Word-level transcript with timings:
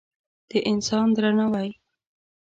د 0.49 0.53
انسان 0.71 1.07
درناوی 1.15 1.69